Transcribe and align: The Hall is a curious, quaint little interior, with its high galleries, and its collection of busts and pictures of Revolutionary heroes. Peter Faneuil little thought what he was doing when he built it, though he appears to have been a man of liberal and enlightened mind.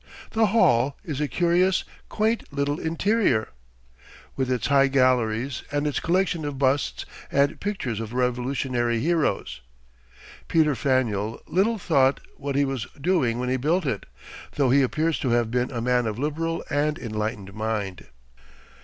The 0.31 0.47
Hall 0.47 0.97
is 1.03 1.21
a 1.21 1.27
curious, 1.27 1.83
quaint 2.09 2.51
little 2.51 2.79
interior, 2.79 3.49
with 4.35 4.51
its 4.51 4.65
high 4.65 4.87
galleries, 4.87 5.61
and 5.71 5.85
its 5.85 5.99
collection 5.99 6.43
of 6.43 6.57
busts 6.57 7.05
and 7.31 7.59
pictures 7.59 7.99
of 7.99 8.11
Revolutionary 8.11 8.99
heroes. 8.99 9.61
Peter 10.47 10.73
Faneuil 10.73 11.39
little 11.45 11.77
thought 11.77 12.19
what 12.35 12.55
he 12.55 12.65
was 12.65 12.87
doing 12.99 13.37
when 13.37 13.49
he 13.49 13.57
built 13.57 13.85
it, 13.85 14.07
though 14.55 14.71
he 14.71 14.81
appears 14.81 15.19
to 15.19 15.29
have 15.29 15.51
been 15.51 15.69
a 15.69 15.81
man 15.81 16.07
of 16.07 16.17
liberal 16.17 16.63
and 16.71 16.97
enlightened 16.97 17.53
mind. 17.53 18.07